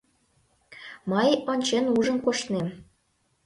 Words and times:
—Мый 1.11 1.29
ончен-ужын 1.51 2.17
коштнем. 2.25 2.67